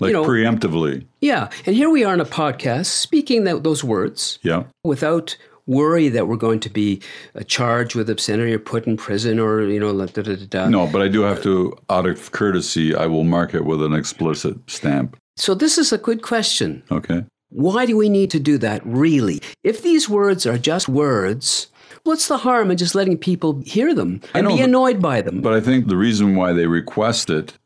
[0.00, 1.04] Like you know, preemptively.
[1.20, 1.50] yeah.
[1.66, 4.64] And here we are on a podcast speaking that, those words Yeah.
[4.82, 7.00] without worry that we're going to be
[7.34, 10.68] uh, charged with obscenity or put in prison or, you know, da, da, da, da.
[10.68, 13.94] No, but I do have to, out of courtesy, I will mark it with an
[13.94, 15.16] explicit stamp.
[15.36, 16.82] So this is a good question.
[16.90, 17.24] Okay.
[17.50, 19.40] Why do we need to do that, really?
[19.62, 21.68] If these words are just words,
[22.02, 25.42] what's the harm in just letting people hear them and know, be annoyed by them?
[25.42, 27.58] But I think the reason why they request it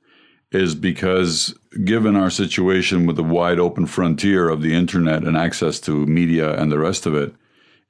[0.52, 1.54] is because,
[1.84, 6.56] given our situation with the wide open frontier of the internet and access to media
[6.60, 7.34] and the rest of it,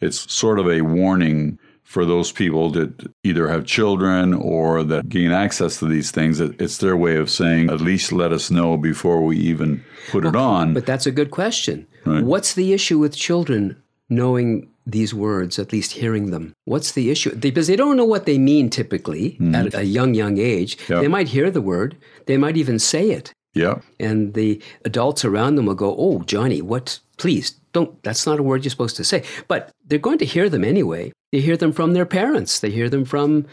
[0.01, 5.31] it's sort of a warning for those people that either have children or that gain
[5.31, 6.41] access to these things.
[6.41, 10.35] It's their way of saying, at least let us know before we even put it
[10.35, 10.75] on.
[10.75, 11.87] But that's a good question.
[12.05, 16.53] What's the issue with children knowing these words, at least hearing them?
[16.65, 17.35] What's the issue?
[17.37, 20.77] Because they don't know what they mean typically at a young, young age.
[20.79, 21.01] Mm-hmm.
[21.03, 23.33] They might hear the word, they might even say it.
[23.55, 23.77] yeah.
[24.01, 26.99] And the adults around them will go, Oh, Johnny, what?
[27.17, 29.21] Please don't, that's not a word you're supposed to say.
[29.49, 31.13] But they're going to hear them anyway.
[31.33, 33.47] They hear them from their parents, they hear them from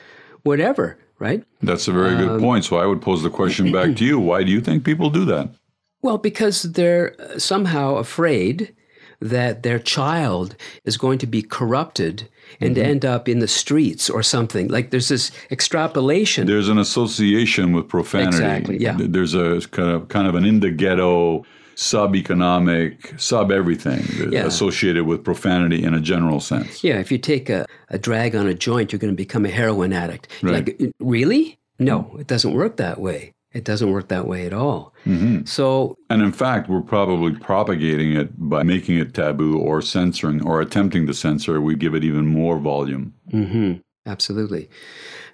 [0.44, 0.86] whatever,
[1.20, 1.42] right?
[1.62, 2.64] That's a very good point.
[2.66, 4.20] So I would pose the question back to you.
[4.30, 5.50] Why do you think people do that?
[6.02, 8.74] Well, because they're uh, somehow afraid
[9.22, 12.16] that their child is going to be corrupted
[12.60, 12.92] and Mm-hmm.
[12.92, 14.68] end up in the streets or something.
[14.76, 16.46] Like there's this extrapolation.
[16.46, 18.38] There's an association with profanity.
[18.38, 18.98] Exactly, yeah.
[19.00, 24.46] There's a kind of kind of an in the ghetto, sub economic, sub everything Yeah.
[24.46, 26.84] associated with profanity in a general sense.
[26.84, 29.50] yeah, if you take a, a drag on a joint, you're going to become a
[29.50, 30.28] heroin addict.
[30.42, 30.68] Right.
[30.68, 31.58] Like, really?
[31.80, 33.34] No, it doesn't work that way.
[33.52, 34.94] It doesn't work that way at all.
[35.06, 35.46] Mm-hmm.
[35.46, 40.60] So, And in fact, we're probably propagating it by making it taboo or censoring or
[40.60, 41.62] attempting to censor.
[41.62, 43.14] We give it even more volume.
[44.06, 44.70] absolutely.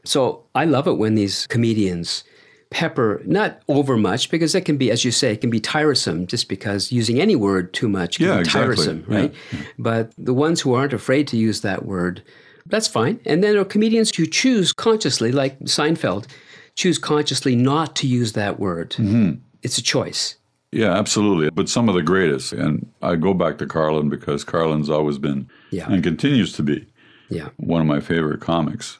[0.04, 2.23] So, I love it when these comedians
[2.71, 6.27] pepper, not over much, because that can be, as you say, it can be tiresome
[6.27, 8.62] just because using any word too much can Yeah, be exactly.
[8.75, 9.17] tiresome, Yeah.
[9.17, 9.34] right?
[9.79, 12.21] But the ones who aren't afraid to use that word,
[12.67, 13.19] that's fine.
[13.25, 16.27] And then there are comedians who choose consciously, like Seinfeld,
[16.75, 18.91] choose consciously not to use that word.
[18.91, 19.39] Mm-hmm.
[19.63, 20.36] It's a choice.
[20.71, 21.49] Yeah, absolutely.
[21.49, 22.53] But some of the greatest.
[22.53, 25.91] And I go back to Carlin because Carlin's always been Yeah.
[25.91, 26.86] and continues to be
[27.29, 27.49] Yeah.
[27.58, 28.99] one of my favorite comics.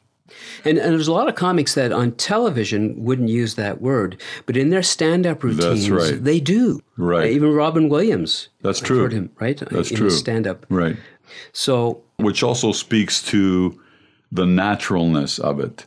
[0.64, 4.56] And, and there's a lot of comics that on television wouldn't use that word, but
[4.56, 6.22] in their stand-up routines, right.
[6.22, 6.80] they do.
[6.96, 7.30] Right.
[7.30, 8.48] Even Robin Williams.
[8.62, 9.00] That's true.
[9.00, 9.58] heard him, right?
[9.70, 10.10] That's in true.
[10.10, 10.66] Stand-up.
[10.68, 10.96] Right.
[11.52, 13.80] So which also speaks to
[14.32, 15.86] the naturalness of it,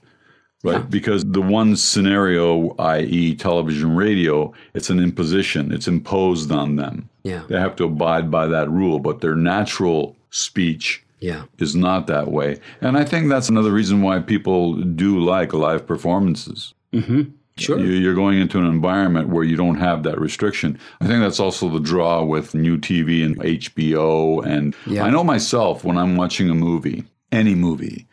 [0.64, 0.90] right?
[0.90, 7.10] Because the one scenario, i.e., television, radio, it's an imposition, it's imposed on them.
[7.24, 7.44] Yeah.
[7.48, 12.28] They have to abide by that rule, but their natural speech yeah, is not that
[12.38, 12.60] way.
[12.82, 14.62] And I think that's another reason why people
[15.04, 16.74] do like live performances.
[16.94, 17.22] Mm-hmm.
[17.58, 17.80] sure.
[17.80, 20.70] You- You're going into an environment where you don't have that restriction.
[21.02, 24.46] I think that's also the draw with new TV and HBO.
[24.54, 25.06] And Yeah.
[25.06, 28.06] I know myself when I'm watching a movie, any movie,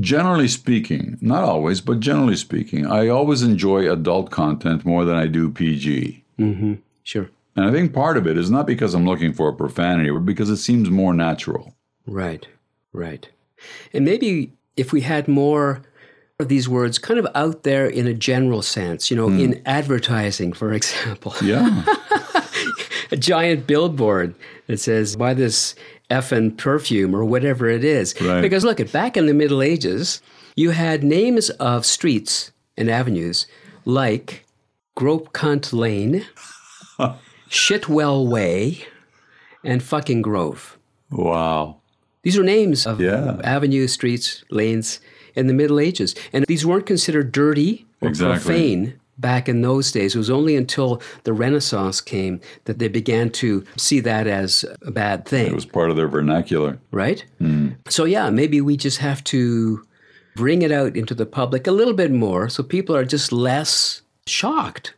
[0.00, 5.26] generally speaking, not always, but generally speaking, I always enjoy adult content more than I
[5.26, 6.22] do PG.
[6.38, 6.74] Mm-hmm.
[7.02, 7.28] Sure.
[7.56, 10.26] And I think part of it is not because I'm looking for a profanity, but
[10.26, 11.74] because it seems more natural.
[12.06, 12.46] Right.
[12.92, 13.28] Right.
[13.92, 15.82] And maybe if we had more
[16.40, 19.38] of these words kind of out there in a general sense, you know, hmm.
[19.38, 21.34] in advertising, for example.
[21.42, 21.84] Yeah.
[23.10, 24.34] a giant billboard
[24.66, 25.74] that says buy this
[26.10, 28.14] effing perfume or whatever it is.
[28.20, 28.40] Right.
[28.40, 30.20] Because look, at back in the Middle Ages,
[30.56, 33.46] you had names of streets and avenues
[33.84, 34.44] like
[34.96, 36.26] Grope Cunt Lane,
[37.48, 38.86] Shitwell Way,
[39.62, 40.78] and fucking Grove.
[41.10, 41.80] wow.
[42.24, 43.38] These are names of Yeah.
[43.44, 44.98] avenues, streets, lanes
[45.36, 46.14] in the Middle Ages.
[46.32, 48.40] And these weren't considered dirty or Exactly.
[48.54, 50.14] profane back in those days.
[50.14, 54.90] It was only until the Renaissance came that they began to see that as a
[54.90, 55.46] bad thing.
[55.48, 56.78] It was part of their vernacular.
[56.90, 57.24] right?
[57.38, 57.68] Hmm.
[57.88, 59.82] So, yeah, maybe we just have to
[60.34, 64.02] bring it out into the public a little bit more so people are just less
[64.26, 64.94] shocked.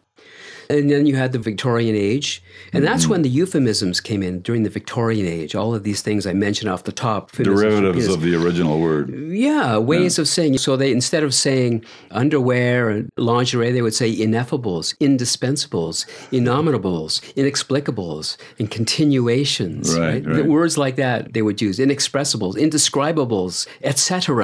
[0.71, 3.13] And then you had the Victorian age, and that's mm-hmm.
[3.13, 5.55] when the euphemisms came in during the Victorian age.
[5.55, 7.33] All of these things I mentioned off the top.
[7.33, 9.11] Derivatives of the original word.
[9.31, 10.59] Yeah, ways of saying.
[10.59, 18.37] So they instead of saying underwear and lingerie, they would say ineffables, indispensables, innomitables, inexplicables,
[18.59, 19.99] and continuations.
[19.99, 20.47] Right, The right.
[20.47, 24.37] Words like that they would use inexpressibles, indescribables, etc.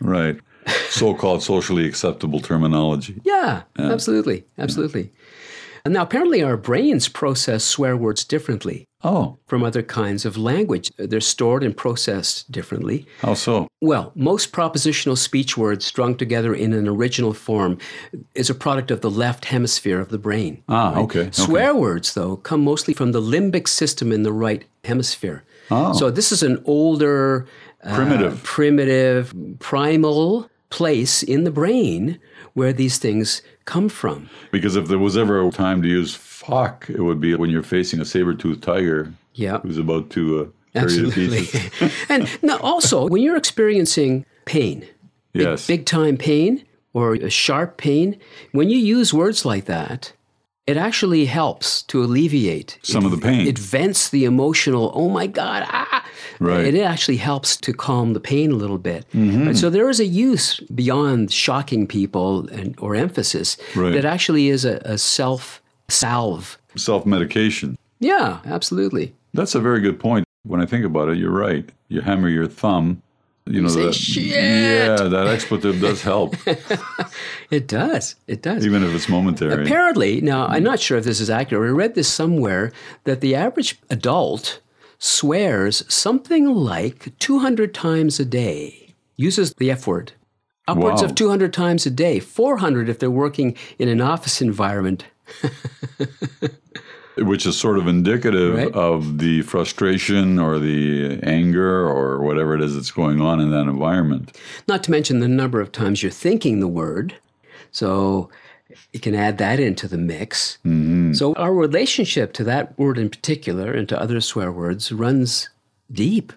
[0.00, 0.40] Right.
[0.90, 3.20] So called socially acceptable terminology.
[3.24, 5.10] Yeah, absolutely, absolutely.
[5.84, 10.90] And now apparently our brains process swear words differently Oh, from other kinds of language.
[10.98, 13.06] They're stored and processed differently.
[13.20, 13.68] how so?
[13.80, 17.78] Well, most propositional speech words strung together in an original form
[18.34, 20.64] is a product of the left hemisphere of the brain.
[20.68, 21.20] Ah, okay.
[21.20, 21.30] okay.
[21.30, 25.44] Swear words, though, come mostly from the limbic system in the right hemisphere.
[25.70, 25.92] Oh.
[25.92, 27.46] So this is an older,
[27.84, 28.42] uh, Primitive.
[28.42, 32.18] primitive, primal place in the brain
[32.58, 34.28] where these things come from.
[34.50, 37.62] Because if there was ever a time to use fuck, it would be when you're
[37.62, 39.58] facing a saber-toothed tiger Yeah.
[39.60, 41.38] who's about to uh, tear you to Absolutely.
[41.46, 41.92] pieces.
[42.08, 44.80] and now also, when you're experiencing pain,
[45.32, 45.66] big, Yes.
[45.66, 48.18] big time pain or a sharp pain,
[48.52, 50.12] when you use words like that,
[50.66, 53.46] it actually helps to alleviate Some of the pain.
[53.46, 55.87] It vents the emotional, oh my God, ah.
[56.40, 56.64] Right.
[56.66, 59.04] And it actually helps to calm the pain a little bit.
[59.14, 59.46] Mm-hmm.
[59.48, 59.56] Right?
[59.56, 63.92] So there is a use beyond shocking people and, or emphasis Right.
[63.92, 66.58] that actually is a, a self salve.
[66.76, 67.76] Self-medication.
[68.00, 69.14] Yeah, absolutely.
[69.34, 70.24] That's a very good point.
[70.44, 71.68] When I think about it, you're right.
[71.88, 73.02] You hammer your thumb.
[73.46, 73.94] You know say, that.
[73.94, 76.36] "Shit." Yeah, that expletive does help,
[77.50, 78.14] It does.
[78.26, 78.66] It does.
[78.66, 79.64] even if it's momentary.
[79.64, 81.66] Apparently, now I'm not sure if this is accurate.
[81.70, 82.72] I read this somewhere
[83.04, 84.60] that the average adult
[84.98, 90.12] swears something like 200 times a day, uses the F word,
[90.66, 91.08] upwards Wow.
[91.08, 95.04] of 200 times a day, 400 if they're working in an office environment.
[97.18, 98.72] which is sort of indicative Right.
[98.72, 103.62] of the frustration or the anger or whatever it is that's going on in that
[103.66, 104.36] environment.
[104.68, 107.14] Not to mention the number of times you're thinking the word.
[107.72, 108.30] So
[108.92, 110.58] you can add that into the mix.
[111.12, 115.48] So our relationship to that word in particular and to other swear words runs
[115.90, 116.32] deep,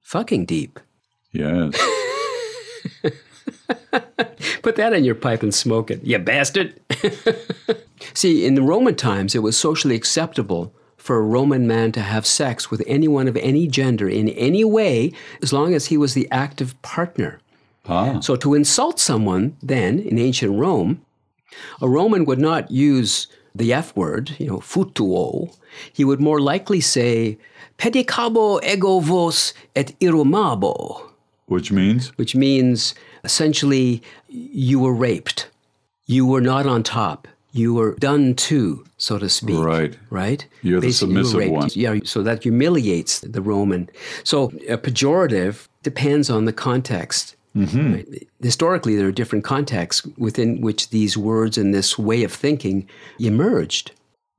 [0.00, 0.78] fucking deep.
[1.32, 1.74] Yes.
[4.62, 6.78] Put that in your pipe and smoke it, you bastard.
[8.14, 12.26] See, in the Roman times, it was socially acceptable for a Roman man to have
[12.26, 16.28] sex with anyone of any gender in any way as long as he was the
[16.30, 17.40] active partner.
[17.86, 21.00] ah, So to insult someone then in ancient Rome,
[21.80, 25.56] a Roman would not use the F word, you know, futuo.
[25.92, 27.38] He would more likely say,
[27.78, 31.10] pedicabo ego vos et irrumabo
[31.50, 35.48] which means which means essentially you were raped.
[36.06, 37.26] You were not on top.
[37.52, 39.58] You were done to, so to speak.
[39.58, 39.96] Right.
[40.10, 40.46] Right?
[40.62, 41.52] You're the Basically, you were submissive raped.
[41.52, 41.70] one.
[41.74, 43.90] Yeah, so that humiliates the Roman.
[44.22, 47.34] So a pejorative depends on the context.
[47.56, 47.94] Mm-hmm.
[47.94, 48.28] Right?
[48.40, 53.92] Historically, there are different contexts within which these words and this way of thinking emerged.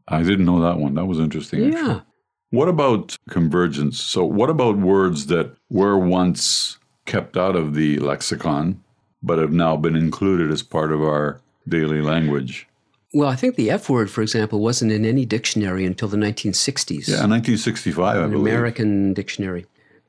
[0.07, 0.95] I didn't know that one.
[0.95, 1.65] That was interesting.
[1.67, 1.81] actually.
[1.87, 1.99] Yeah.
[2.51, 3.99] What about convergence?
[3.99, 8.81] So, what about words that were once kept out of the lexicon
[9.23, 12.67] but have now been included as part of our daily language?
[13.13, 17.07] Well, I think the F word, for example, wasn't in any dictionary until the 1960s.
[17.09, 18.39] Yeah, 1965, I believe.
[18.39, 19.65] American dictionary.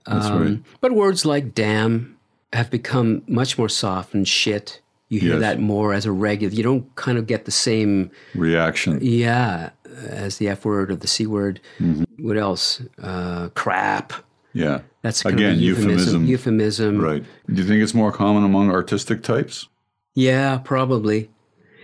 [0.06, 0.58] That's Um, right.
[0.80, 2.16] But words like damn
[2.52, 4.80] have become much more soft and shit.
[5.08, 5.40] You hear Yes.
[5.40, 6.54] that more as a regular.
[6.54, 8.98] You don't kind of get the same, Reaction.
[9.02, 9.70] yeah,
[10.08, 11.60] as the F word or the C word.
[11.78, 12.26] Mm-hmm.
[12.26, 12.80] What else?
[13.02, 14.12] Uh, crap.
[14.54, 14.80] Yeah.
[15.02, 16.26] That's kind Again, of a euphemism.
[16.26, 16.96] euphemism.
[16.96, 17.00] Euphemism.
[17.00, 17.24] Right.
[17.48, 19.68] Do you think it's more common among artistic types?
[20.14, 21.30] Yeah, probably.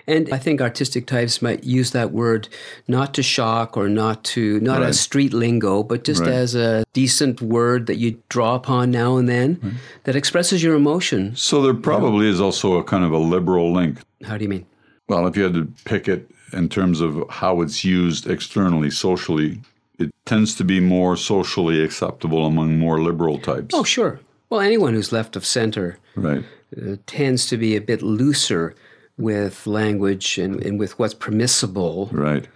[0.09, 2.49] And I think artistic types might use that word
[2.89, 4.89] not to shock or not to, not Right.
[4.89, 6.31] as street lingo, but just Right.
[6.33, 11.33] as a decent word that you draw upon now and then that expresses your emotion.
[11.37, 13.99] So there probably is also a kind of a liberal link.
[14.25, 14.65] How do you mean?
[15.09, 19.61] Well, if you had to pick it in terms of how it's used externally, socially,
[19.99, 23.75] it tends to be more socially acceptable among more liberal types.
[23.75, 24.21] Oh, sure.
[24.49, 26.45] Well, anyone who's left of center Right.
[26.75, 28.75] uh, tends to be a bit looser
[29.19, 32.09] with language and, and with what's permissible.
[32.13, 32.47] Right.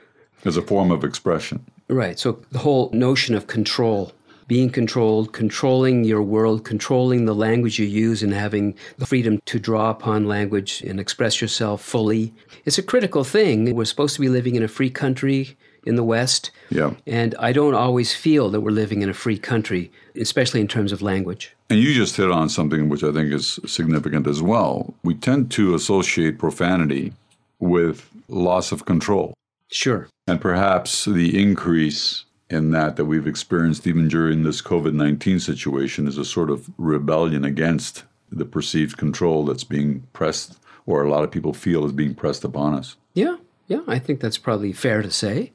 [0.45, 1.65] As a form of expression.
[1.89, 2.19] Right.
[2.19, 4.13] So the whole notion of control
[4.49, 9.59] being controlled, controlling your world, controlling the language you use, and having the freedom to
[9.59, 12.35] draw upon language and express yourself fully.
[12.67, 13.75] It's a critical thing.
[13.75, 16.51] We're supposed to be living in a free country in the West.
[16.70, 16.95] Yeah.
[17.07, 20.93] And I don't always feel that we're living in a free country, especially in terms
[20.93, 21.55] of language.
[21.70, 24.95] And you just hit on something which I think is significant as well.
[25.03, 27.12] We tend to associate profanity
[27.59, 29.35] with loss of control.
[29.70, 30.09] Sure.
[30.26, 36.07] And perhaps the increase in that that we've experienced even during this COVID 19 situation
[36.07, 41.24] is a sort of rebellion against the perceived control that's being pressed, or a lot
[41.24, 42.97] of people feel is being pressed upon us.
[43.14, 45.53] Yeah, yeah, I think that's probably fair to say.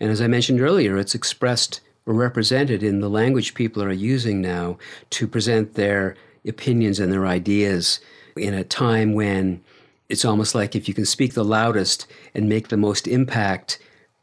[0.00, 4.40] And as I mentioned earlier, it's expressed or represented in the language people are using
[4.40, 4.78] now
[5.10, 8.00] to present their opinions and their ideas
[8.36, 9.60] in a time when
[10.08, 13.78] it's almost like if you can speak the loudest and make the most impact,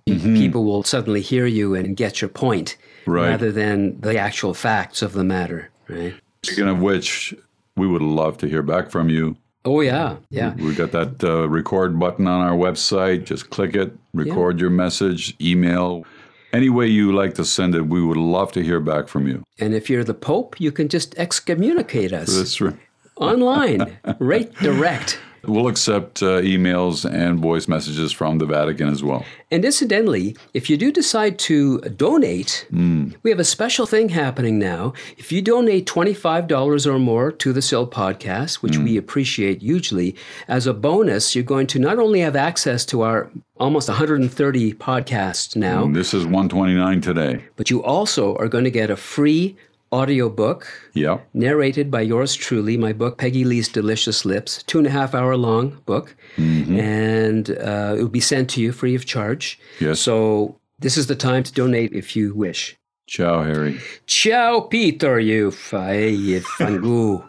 [0.08, 0.36] mm-hmm.
[0.36, 3.30] people will suddenly hear you and get your point right.
[3.30, 6.16] rather than the actual facts of the matter, right?
[6.44, 7.36] Speaking of which,
[7.76, 9.36] we would love to hear back from you.
[9.64, 10.54] Oh yeah, yeah.
[10.56, 13.26] We've got that uh, record button on our website.
[13.26, 14.64] Just click it, record yeah.
[14.64, 16.06] your message, email.
[16.54, 19.44] Any way you like to send it, we would love to hear back from you.
[19.60, 22.36] And if you're the Pope, you can just excommunicate us.
[22.36, 22.78] That's right.
[23.18, 25.20] Online, right direct.
[25.48, 29.26] We'll accept uh, emails and voice messages from the Vatican as well.
[29.52, 33.16] And incidentally, if you do decide to donate, mm.
[33.24, 34.94] we have a special thing happening now.
[35.18, 38.84] If you donate $25 or more to the SIL podcast, which mm.
[38.84, 40.16] we appreciate hugely,
[40.48, 45.56] as a bonus, you're going to not only have access to our almost 130 podcasts
[45.56, 45.86] now.
[45.86, 47.46] Mm, this is 129 today.
[47.56, 49.56] But you also are going to get a free
[49.96, 51.20] audiobook yeah.
[51.34, 55.38] narrated by yours truly, my book, Peggy Lee's Delicious Lips, two and a half hour
[55.38, 56.16] long book.
[56.38, 56.80] Mm-hmm.
[56.80, 59.60] And uh, it will be sent to you free of charge.
[59.80, 60.00] Yes.
[60.00, 62.78] So this is the time to donate if you wish.
[63.08, 63.80] Ciao, Harry.
[64.08, 66.12] Ciao, Peter, you fae
[66.58, 67.24] fangu.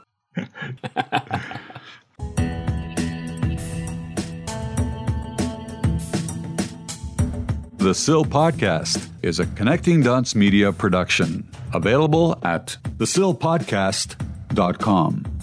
[7.79, 11.49] The SIL Podcast is a Connecting Dots Media production.
[11.73, 15.36] Available at thesilpodcast.com.